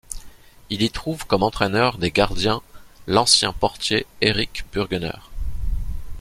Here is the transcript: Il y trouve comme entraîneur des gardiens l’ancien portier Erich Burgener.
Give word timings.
Il 0.71 0.81
y 0.81 0.89
trouve 0.89 1.27
comme 1.27 1.43
entraîneur 1.43 1.99
des 1.99 2.09
gardiens 2.09 2.63
l’ancien 3.05 3.53
portier 3.53 4.07
Erich 4.21 4.65
Burgener. 4.73 5.19